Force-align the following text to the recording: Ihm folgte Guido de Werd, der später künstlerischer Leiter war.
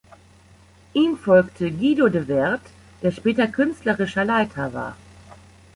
Ihm 0.93 1.15
folgte 1.15 1.69
Guido 1.71 2.09
de 2.09 2.27
Werd, 2.27 2.61
der 3.03 3.11
später 3.11 3.47
künstlerischer 3.47 4.25
Leiter 4.25 4.73
war. 4.73 4.95